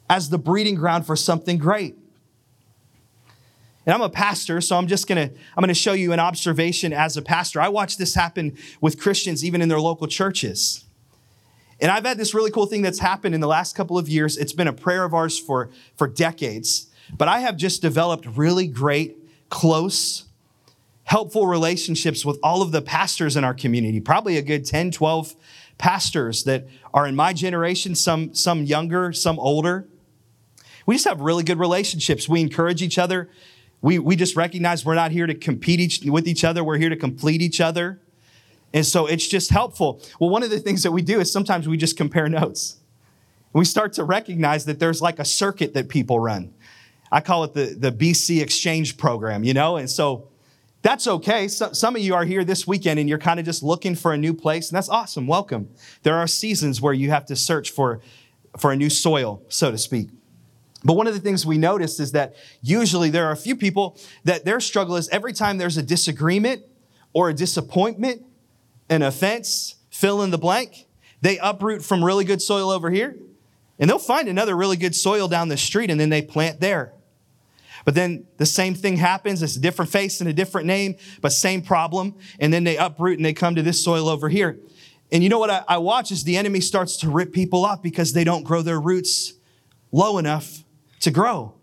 [0.09, 1.97] As the breeding ground for something great.
[3.87, 7.17] And I'm a pastor, so I'm just gonna, I'm gonna show you an observation as
[7.17, 7.61] a pastor.
[7.61, 10.85] I watch this happen with Christians even in their local churches.
[11.81, 14.37] And I've had this really cool thing that's happened in the last couple of years.
[14.37, 16.87] It's been a prayer of ours for, for decades.
[17.17, 19.19] But I have just developed really great,
[19.51, 20.24] close,
[21.05, 25.35] helpful relationships with all of the pastors in our community, probably a good 10, 12
[25.79, 29.87] pastors that are in my generation, some, some younger, some older.
[30.87, 32.29] We just have really good relationships.
[32.29, 33.31] We encourage each other.
[33.83, 36.89] We, we just recognize we're not here to compete each, with each other, we're here
[36.89, 38.01] to complete each other.
[38.73, 40.01] And so it's just helpful.
[40.19, 42.79] Well, one of the things that we do is sometimes we just compare notes.
[43.53, 46.53] We start to recognize that there's like a circuit that people run.
[47.13, 49.77] I call it the, the BC exchange program, you know?
[49.77, 50.29] And so
[50.85, 51.49] that's okay.
[51.49, 54.13] So, some of you are here this weekend and you're kind of just looking for
[54.13, 55.27] a new place, and that's awesome.
[55.27, 55.71] Welcome.
[56.03, 58.01] There are seasons where you have to search for,
[58.59, 60.11] for a new soil, so to speak.
[60.85, 63.99] But one of the things we notice is that usually there are a few people
[64.25, 66.63] that their struggle is every time there's a disagreement
[67.15, 68.23] or a disappointment,
[68.91, 70.87] an offense, fill in the blank,
[71.23, 73.17] they uproot from really good soil over here
[73.79, 76.93] and they'll find another really good soil down the street and then they plant there.
[77.85, 79.43] But then the same thing happens.
[79.43, 82.15] It's a different face and a different name, but same problem.
[82.41, 84.59] And then they uproot and they come to this soil over here.
[85.13, 87.83] And you know what I, I watch is the enemy starts to rip people up
[87.83, 89.35] because they don't grow their roots
[89.93, 90.65] low enough
[91.01, 91.55] to grow.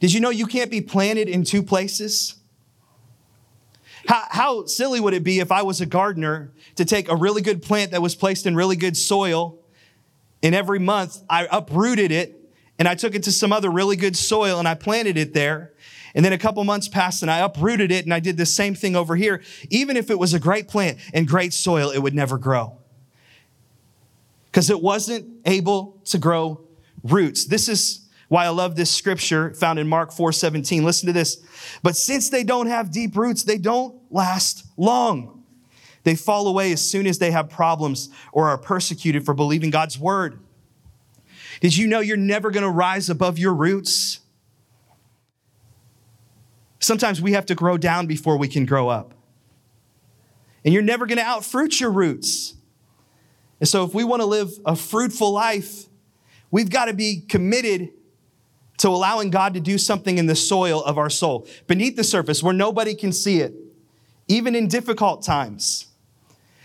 [0.00, 2.36] Did you know you can't be planted in two places?
[4.06, 7.42] How, how, silly would it be if I was a gardener to take a really
[7.42, 9.58] good plant that was placed in really good soil,
[10.42, 12.41] and every month I uprooted it
[12.82, 15.72] and I took it to some other really good soil and I planted it there.
[16.16, 18.74] And then a couple months passed and I uprooted it and I did the same
[18.74, 19.40] thing over here.
[19.70, 22.76] Even if it was a great plant and great soil, it would never grow
[24.46, 26.60] because it wasn't able to grow
[27.04, 27.44] roots.
[27.44, 30.82] This is why I love this scripture found in Mark 4:17.
[30.82, 31.36] Listen to this.
[31.84, 35.44] But since they don't have deep roots, they don't last long.
[36.02, 40.00] They fall away as soon as they have problems or are persecuted for believing God's
[40.00, 40.40] word.
[41.62, 44.18] Did you know you're never going to rise above your roots?
[46.80, 49.14] Sometimes we have to grow down before we can grow up.
[50.64, 52.54] And you're never going to outfruit your roots.
[53.60, 55.84] And so, if we want to live a fruitful life,
[56.50, 57.90] we've got to be committed
[58.78, 62.42] to allowing God to do something in the soil of our soul, beneath the surface
[62.42, 63.54] where nobody can see it,
[64.26, 65.91] even in difficult times.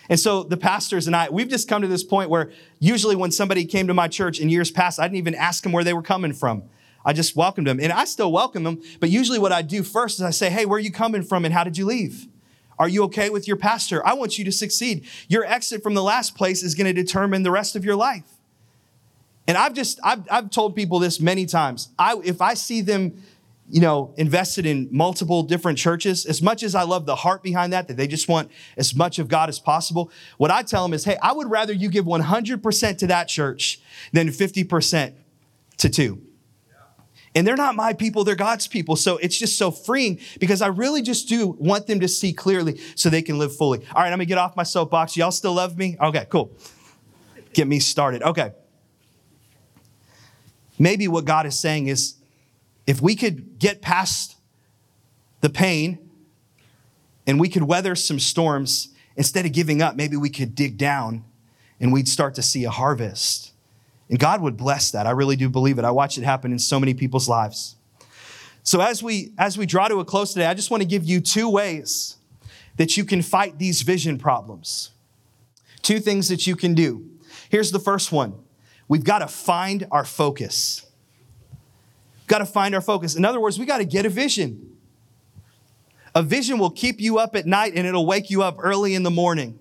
[0.09, 3.31] And so the pastors and I, we've just come to this point where usually when
[3.31, 5.93] somebody came to my church in years past, I didn't even ask them where they
[5.93, 6.63] were coming from.
[7.05, 7.79] I just welcomed them.
[7.79, 8.81] And I still welcome them.
[8.99, 11.45] But usually what I do first is I say, hey, where are you coming from
[11.45, 12.27] and how did you leave?
[12.79, 14.05] Are you okay with your pastor?
[14.05, 15.05] I want you to succeed.
[15.27, 18.25] Your exit from the last place is going to determine the rest of your life.
[19.47, 21.89] And I've just, I've, I've told people this many times.
[21.97, 23.23] I, if I see them
[23.69, 26.25] you know, invested in multiple different churches.
[26.25, 29.19] As much as I love the heart behind that, that they just want as much
[29.19, 32.05] of God as possible, what I tell them is, hey, I would rather you give
[32.05, 33.81] 100% to that church
[34.13, 35.13] than 50%
[35.77, 36.21] to two.
[37.35, 38.95] And they're not my people, they're God's people.
[38.95, 42.79] So it's just so freeing because I really just do want them to see clearly
[42.95, 43.85] so they can live fully.
[43.93, 45.15] All right, I'm gonna get off my soapbox.
[45.15, 45.97] Y'all still love me?
[46.01, 46.51] Okay, cool.
[47.53, 48.23] Get me started.
[48.23, 48.53] Okay.
[50.79, 52.16] Maybe what God is saying is
[52.87, 54.37] if we could get past
[55.41, 55.99] the pain
[57.27, 61.25] and we could weather some storms, instead of giving up, maybe we could dig down
[61.79, 63.51] and we'd start to see a harvest.
[64.09, 65.05] And God would bless that.
[65.05, 65.85] I really do believe it.
[65.85, 67.75] I watch it happen in so many people's lives.
[68.63, 71.03] So as we as we draw to a close today, I just want to give
[71.03, 72.15] you two ways
[72.77, 74.91] that you can fight these vision problems.
[75.81, 77.09] Two things that you can do.
[77.49, 78.33] Here's the first one.
[78.87, 80.86] We've got to find our focus.
[82.27, 83.15] Got to find our focus.
[83.15, 84.77] In other words, we got to get a vision.
[86.13, 89.03] A vision will keep you up at night and it'll wake you up early in
[89.03, 89.59] the morning.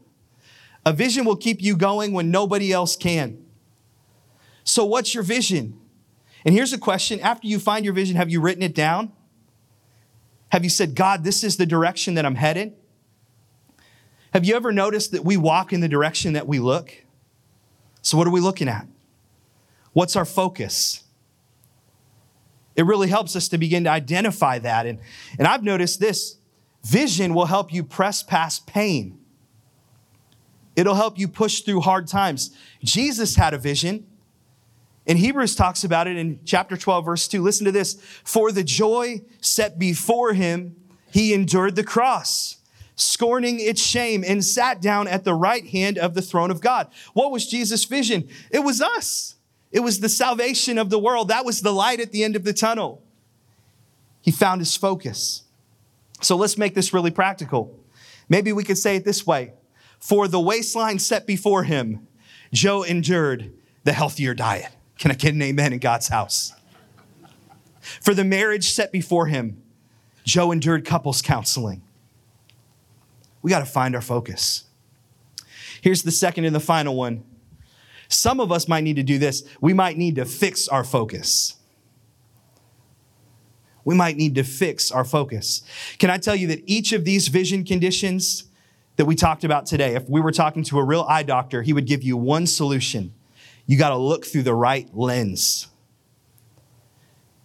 [0.84, 3.44] A vision will keep you going when nobody else can.
[4.64, 5.78] So, what's your vision?
[6.44, 9.12] And here's a question after you find your vision, have you written it down?
[10.50, 12.72] Have you said, God, this is the direction that I'm headed?
[14.32, 17.04] Have you ever noticed that we walk in the direction that we look?
[18.02, 18.86] So, what are we looking at?
[19.92, 21.02] What's our focus?
[22.76, 24.86] It really helps us to begin to identify that.
[24.86, 24.98] And,
[25.38, 26.36] and I've noticed this
[26.84, 29.18] vision will help you press past pain,
[30.76, 32.50] it'll help you push through hard times.
[32.84, 34.06] Jesus had a vision.
[35.08, 37.40] And Hebrews talks about it in chapter 12, verse 2.
[37.40, 37.94] Listen to this.
[38.24, 40.74] For the joy set before him,
[41.12, 42.56] he endured the cross,
[42.96, 46.88] scorning its shame, and sat down at the right hand of the throne of God.
[47.12, 48.28] What was Jesus' vision?
[48.50, 49.35] It was us.
[49.72, 51.28] It was the salvation of the world.
[51.28, 53.02] That was the light at the end of the tunnel.
[54.20, 55.44] He found his focus.
[56.20, 57.78] So let's make this really practical.
[58.28, 59.54] Maybe we could say it this way
[59.98, 62.06] For the waistline set before him,
[62.52, 63.52] Joe endured
[63.84, 64.72] the healthier diet.
[64.98, 66.52] Can I get an amen in God's house?
[68.00, 69.62] For the marriage set before him,
[70.24, 71.82] Joe endured couples counseling.
[73.42, 74.64] We got to find our focus.
[75.80, 77.22] Here's the second and the final one
[78.08, 79.44] some of us might need to do this.
[79.60, 81.56] We might need to fix our focus.
[83.84, 85.62] We might need to fix our focus.
[85.98, 88.44] Can I tell you that each of these vision conditions
[88.96, 91.72] that we talked about today, if we were talking to a real eye doctor, he
[91.72, 93.14] would give you one solution.
[93.66, 95.68] You got to look through the right lens.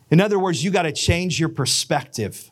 [0.10, 2.50] In other words, you got to change your perspective.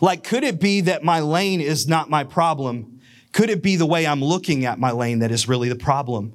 [0.00, 3.00] Like, could it be that my lane is not my problem?
[3.32, 6.32] Could it be the way I'm looking at my lane that is really the problem?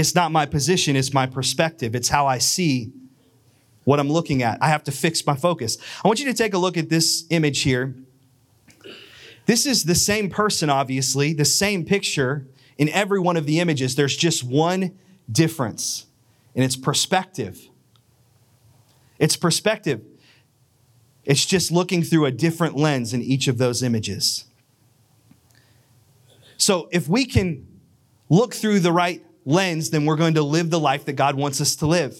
[0.00, 1.94] It's not my position, it's my perspective.
[1.94, 2.90] It's how I see
[3.84, 4.56] what I'm looking at.
[4.62, 5.76] I have to fix my focus.
[6.02, 7.94] I want you to take a look at this image here.
[9.44, 12.46] This is the same person, obviously, the same picture
[12.78, 13.94] in every one of the images.
[13.94, 14.98] There's just one
[15.30, 16.06] difference,
[16.54, 17.68] and it's perspective.
[19.18, 20.00] It's perspective.
[21.26, 24.46] It's just looking through a different lens in each of those images.
[26.56, 27.66] So if we can
[28.30, 31.60] look through the right lens, then we're going to live the life that God wants
[31.60, 32.12] us to live.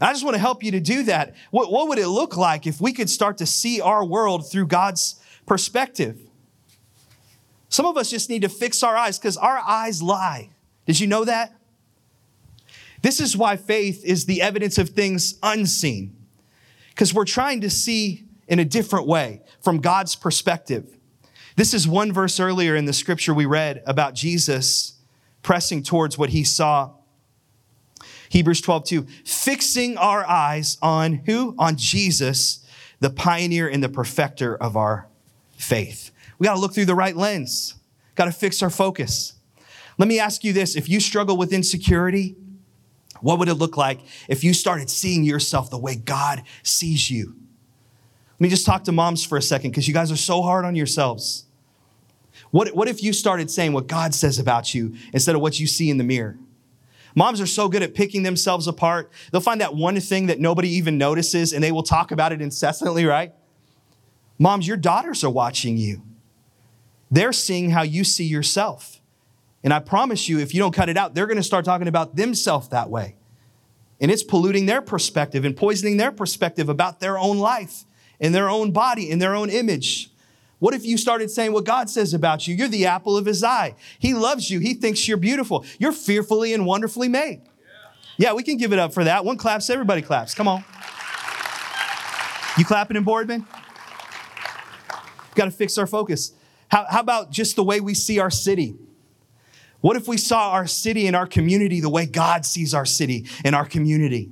[0.00, 1.34] And I just want to help you to do that.
[1.50, 4.66] What, what would it look like if we could start to see our world through
[4.66, 6.18] God's perspective?
[7.68, 10.50] Some of us just need to fix our eyes because our eyes lie.
[10.86, 11.54] Did you know that?
[13.02, 16.16] This is why faith is the evidence of things unseen,
[16.90, 20.98] because we're trying to see in a different way from God's perspective.
[21.56, 24.94] This is one verse earlier in the scripture we read about Jesus
[25.42, 26.92] pressing towards what he saw.
[28.28, 31.54] Hebrews 12, 2, fixing our eyes on who?
[31.58, 32.64] On Jesus,
[33.00, 35.08] the pioneer and the perfecter of our
[35.56, 36.10] faith.
[36.38, 37.74] We got to look through the right lens,
[38.14, 39.34] got to fix our focus.
[39.98, 42.36] Let me ask you this if you struggle with insecurity,
[43.20, 47.36] what would it look like if you started seeing yourself the way God sees you?
[48.32, 50.64] Let me just talk to moms for a second because you guys are so hard
[50.64, 51.44] on yourselves.
[52.52, 55.66] What, what if you started saying what God says about you instead of what you
[55.66, 56.38] see in the mirror?
[57.14, 59.10] Moms are so good at picking themselves apart.
[59.30, 62.40] They'll find that one thing that nobody even notices and they will talk about it
[62.40, 63.34] incessantly, right?
[64.38, 66.02] Moms, your daughters are watching you.
[67.10, 69.00] They're seeing how you see yourself.
[69.64, 71.88] And I promise you, if you don't cut it out, they're going to start talking
[71.88, 73.16] about themselves that way.
[74.00, 77.84] And it's polluting their perspective and poisoning their perspective about their own life
[78.20, 80.11] and their own body and their own image.
[80.62, 82.54] What if you started saying what God says about you?
[82.54, 83.74] You're the apple of his eye.
[83.98, 84.60] He loves you.
[84.60, 85.64] He thinks you're beautiful.
[85.80, 87.40] You're fearfully and wonderfully made.
[88.16, 89.24] Yeah, we can give it up for that.
[89.24, 90.36] One claps, everybody claps.
[90.36, 90.62] Come on.
[92.56, 93.44] You clapping in Boardman?
[95.34, 96.32] Got to fix our focus.
[96.68, 98.76] How, how about just the way we see our city?
[99.80, 103.26] What if we saw our city and our community the way God sees our city
[103.44, 104.30] and our community?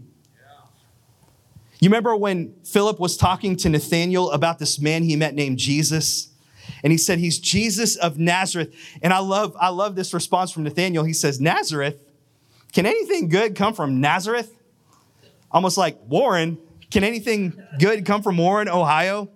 [1.81, 6.29] You remember when Philip was talking to Nathanael about this man he met named Jesus?
[6.85, 8.75] And he said, He's Jesus of Nazareth.
[9.03, 11.05] And I love, I love this response from Nathanael.
[11.05, 12.05] He says, Nazareth?
[12.73, 14.55] Can anything good come from Nazareth?
[15.51, 16.59] Almost like Warren.
[16.91, 19.31] Can anything good come from Warren, Ohio?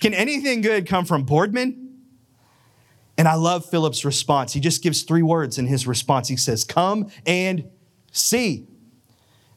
[0.00, 1.80] Can anything good come from Boardman?
[3.16, 4.52] And I love Philip's response.
[4.52, 6.28] He just gives three words in his response.
[6.28, 7.70] He says, Come and
[8.10, 8.66] see.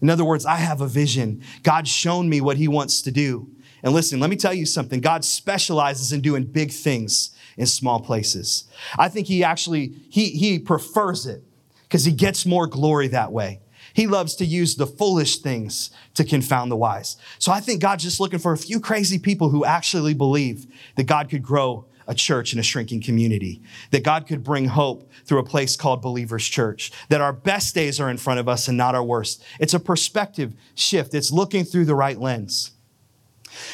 [0.01, 1.41] In other words, I have a vision.
[1.63, 3.49] God's shown me what he wants to do.
[3.83, 5.01] And listen, let me tell you something.
[5.01, 8.65] God specializes in doing big things in small places.
[8.97, 11.43] I think he actually he he prefers it
[11.83, 13.61] because he gets more glory that way.
[13.93, 17.17] He loves to use the foolish things to confound the wise.
[17.39, 21.05] So I think God's just looking for a few crazy people who actually believe that
[21.05, 25.39] God could grow a church in a shrinking community, that God could bring hope through
[25.39, 28.78] a place called Believers Church, that our best days are in front of us and
[28.78, 29.43] not our worst.
[29.60, 32.72] It's a perspective shift, it's looking through the right lens.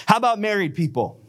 [0.05, 1.19] How about married people?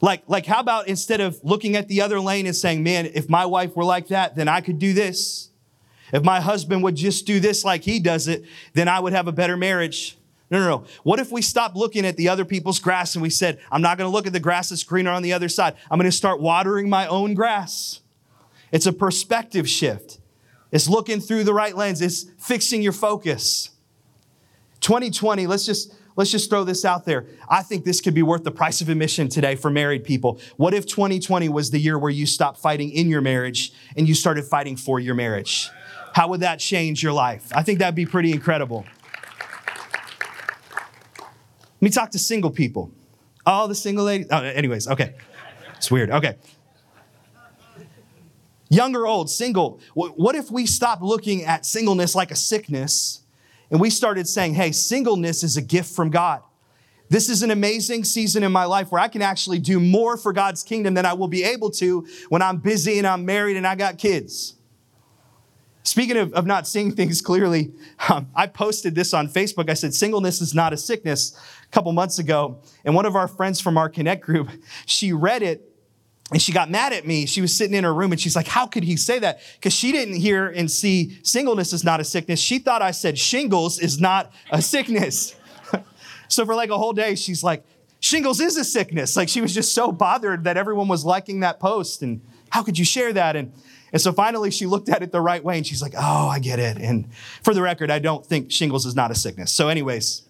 [0.00, 3.28] Like, like, how about instead of looking at the other lane and saying, man, if
[3.28, 5.50] my wife were like that, then I could do this.
[6.12, 9.26] If my husband would just do this like he does it, then I would have
[9.26, 10.16] a better marriage.
[10.50, 10.84] No, no, no.
[11.02, 13.98] What if we stopped looking at the other people's grass and we said, I'm not
[13.98, 15.74] going to look at the grass that's greener on the other side.
[15.90, 18.00] I'm going to start watering my own grass.
[18.70, 20.20] It's a perspective shift.
[20.70, 22.00] It's looking through the right lens.
[22.00, 23.70] It's fixing your focus.
[24.80, 27.26] 2020, let's just let's just throw this out there.
[27.48, 30.40] I think this could be worth the price of admission today for married people.
[30.56, 34.14] What if 2020 was the year where you stopped fighting in your marriage and you
[34.14, 35.70] started fighting for your marriage?
[36.14, 37.48] How would that change your life?
[37.54, 38.86] I think that'd be pretty incredible.
[41.76, 42.90] Let me talk to single people.
[43.44, 44.26] All the single ladies.
[44.30, 45.14] Oh, anyways, okay.
[45.76, 46.10] It's weird.
[46.10, 46.36] Okay.
[48.68, 49.78] Young or old, single.
[49.94, 53.20] What if we stopped looking at singleness like a sickness
[53.70, 56.42] and we started saying, hey, singleness is a gift from God?
[57.08, 60.32] This is an amazing season in my life where I can actually do more for
[60.32, 63.64] God's kingdom than I will be able to when I'm busy and I'm married and
[63.64, 64.55] I got kids.
[65.86, 67.72] Speaking of, of not seeing things clearly,
[68.08, 69.70] um, I posted this on Facebook.
[69.70, 72.58] I said, singleness is not a sickness a couple months ago.
[72.84, 74.50] And one of our friends from our Connect group,
[74.84, 75.72] she read it
[76.32, 77.24] and she got mad at me.
[77.24, 79.38] She was sitting in her room and she's like, How could he say that?
[79.54, 82.40] Because she didn't hear and see singleness is not a sickness.
[82.40, 85.36] She thought I said shingles is not a sickness.
[86.28, 87.64] so for like a whole day, she's like,
[88.00, 89.16] Shingles is a sickness.
[89.16, 92.02] Like she was just so bothered that everyone was liking that post.
[92.02, 93.36] And how could you share that?
[93.36, 93.52] And
[93.92, 96.38] and so finally, she looked at it the right way and she's like, oh, I
[96.38, 96.76] get it.
[96.76, 97.12] And
[97.42, 99.52] for the record, I don't think shingles is not a sickness.
[99.52, 100.22] So, anyways,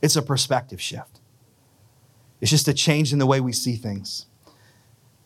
[0.00, 1.20] it's a perspective shift.
[2.40, 4.26] It's just a change in the way we see things.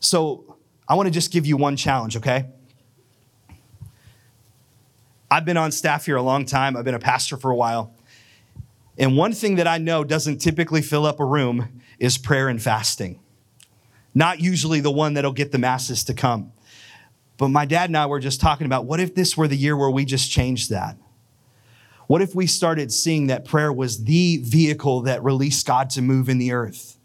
[0.01, 0.57] So,
[0.89, 2.47] I want to just give you one challenge, okay?
[5.31, 7.95] I've been on staff here a long time, I've been a pastor for a while.
[8.97, 12.61] And one thing that I know doesn't typically fill up a room is prayer and
[12.61, 13.21] fasting
[14.19, 16.53] not usually the one that'll get the masses to come.
[17.37, 19.77] But my dad and I were just talking about what if this were the year
[19.77, 20.97] where we just changed that?
[22.09, 26.29] What if we started seeing that prayer was the vehicle that released God to move
[26.29, 26.99] in the earth?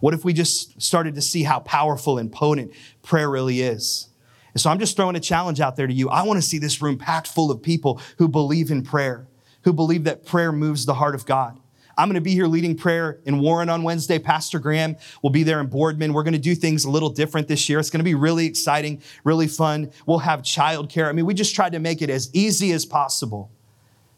[0.00, 4.08] What if we just started to see how powerful and potent prayer really is?
[4.52, 6.10] And so I'm just throwing a challenge out there to you.
[6.10, 9.26] I want to see this room packed full of people who believe in prayer,
[9.62, 11.58] who believe that prayer moves the heart of God.
[12.00, 14.18] I'm going to be here leading prayer in Warren on Wednesday.
[14.18, 16.14] Pastor Graham will be there in Boardman.
[16.14, 17.78] We're going to do things a little different this year.
[17.78, 19.92] It's going to be really exciting, really fun.
[20.06, 21.10] We'll have childcare.
[21.10, 23.50] I mean, we just tried to make it as easy as possible.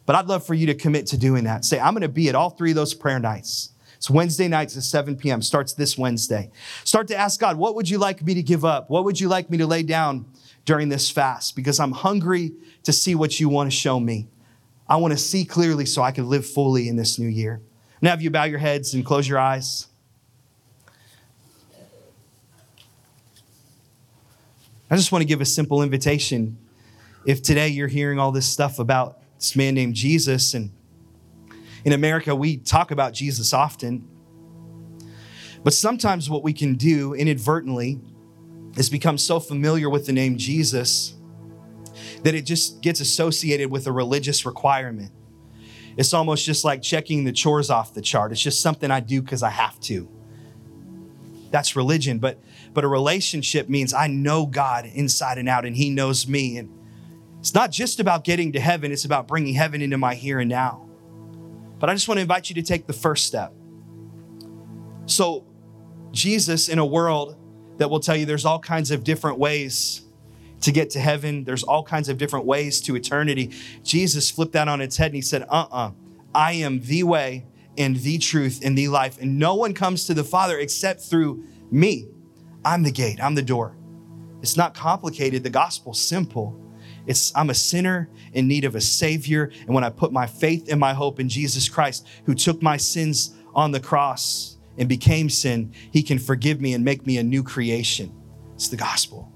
[0.06, 1.64] But I'd love for you to commit to doing that.
[1.64, 3.70] Say, I'm going to be at all three of those prayer nights.
[3.96, 5.42] It's Wednesday nights at 7 p.m.
[5.42, 6.52] Starts this Wednesday.
[6.84, 8.90] Start to ask God, what would you like me to give up?
[8.90, 10.26] What would you like me to lay down
[10.66, 11.56] during this fast?
[11.56, 12.52] Because I'm hungry
[12.84, 14.28] to see what you want to show me.
[14.88, 17.60] I want to see clearly so I can live fully in this new year.
[18.02, 19.86] Now, have you bow your heads and close your eyes.
[24.90, 26.58] I just want to give a simple invitation.
[27.24, 30.72] If today you're hearing all this stuff about this man named Jesus, and
[31.84, 34.08] in America, we talk about Jesus often,
[35.62, 38.00] but sometimes what we can do inadvertently
[38.76, 41.14] is become so familiar with the name Jesus
[42.24, 45.12] that it just gets associated with a religious requirement.
[45.96, 48.32] It's almost just like checking the chores off the chart.
[48.32, 50.08] It's just something I do because I have to.
[51.50, 52.40] That's religion, but
[52.72, 56.70] but a relationship means I know God inside and out and he knows me and
[57.38, 60.48] it's not just about getting to heaven, it's about bringing heaven into my here and
[60.48, 60.88] now.
[61.80, 63.52] But I just want to invite you to take the first step.
[65.06, 65.44] So,
[66.12, 67.36] Jesus, in a world
[67.78, 70.01] that will tell you there's all kinds of different ways
[70.62, 73.50] to get to heaven, there's all kinds of different ways to eternity,
[73.82, 75.90] Jesus flipped that on its head and he said, uh uh-uh, uh,
[76.34, 77.46] I am the way
[77.76, 79.20] and the truth and the life.
[79.20, 82.08] And no one comes to the Father except through me.
[82.64, 83.76] I'm the gate, I'm the door.
[84.40, 86.58] It's not complicated, the gospel's simple.
[87.06, 89.50] It's I'm a sinner in need of a savior.
[89.66, 92.76] And when I put my faith and my hope in Jesus Christ, who took my
[92.76, 97.22] sins on the cross and became sin, he can forgive me and make me a
[97.22, 98.14] new creation.
[98.54, 99.31] It's the gospel.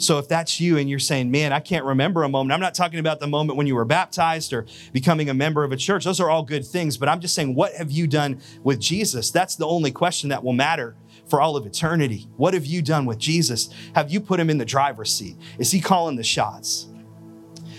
[0.00, 2.74] So if that's you and you're saying, man, I can't remember a moment, I'm not
[2.74, 6.04] talking about the moment when you were baptized or becoming a member of a church.
[6.04, 9.30] Those are all good things, but I'm just saying, what have you done with Jesus?
[9.30, 10.96] That's the only question that will matter
[11.28, 12.28] for all of eternity.
[12.38, 13.68] What have you done with Jesus?
[13.94, 15.36] Have you put him in the driver's seat?
[15.58, 16.88] Is he calling the shots?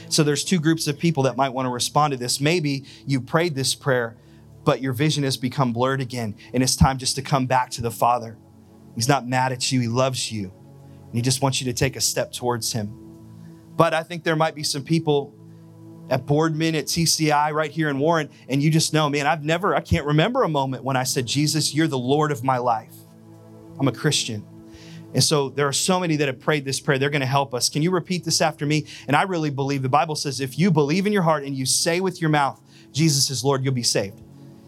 [0.10, 2.40] So there's two groups of people that might want to respond to this.
[2.40, 4.16] Maybe you prayed this prayer,
[4.64, 7.82] but your vision has become blurred again, and it's time just to come back to
[7.82, 8.38] the Father.
[8.94, 10.54] He's not mad at you, he loves you.
[11.12, 12.90] And he just wants you to take a step towards him.
[13.76, 15.36] But I think there might be some people
[16.10, 19.76] at Boardman, at TCI, right here in Warren, and you just know, man, I've never,
[19.76, 22.94] I can't remember a moment when I said, Jesus, you're the Lord of my life.
[23.78, 24.46] I'm a Christian.
[25.14, 26.98] And so there are so many that have prayed this prayer.
[26.98, 27.68] They're going to help us.
[27.68, 28.86] Can you repeat this after me?
[29.08, 31.66] And I really believe the Bible says if you believe in your heart and you
[31.66, 32.62] say with your mouth,
[32.94, 34.22] Jesus is Lord, you'll be saved.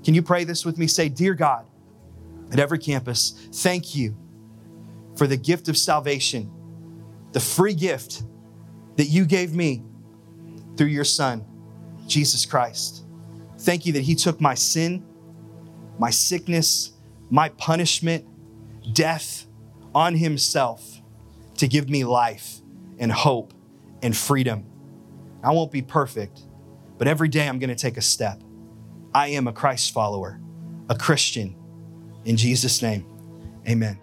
[0.03, 0.87] Can you pray this with me?
[0.87, 1.65] Say, Dear God,
[2.51, 4.17] at every campus, thank you
[5.15, 6.51] for the gift of salvation,
[7.31, 8.23] the free gift
[8.97, 9.83] that you gave me
[10.77, 11.45] through your Son,
[12.07, 13.05] Jesus Christ.
[13.59, 15.05] Thank you that He took my sin,
[15.99, 16.93] my sickness,
[17.29, 18.25] my punishment,
[18.93, 19.45] death
[19.95, 21.01] on Himself
[21.57, 22.61] to give me life
[22.97, 23.53] and hope
[24.01, 24.65] and freedom.
[25.43, 26.41] I won't be perfect,
[26.97, 28.41] but every day I'm going to take a step.
[29.13, 30.39] I am a Christ follower,
[30.89, 31.55] a Christian.
[32.25, 33.05] In Jesus' name,
[33.67, 34.02] amen.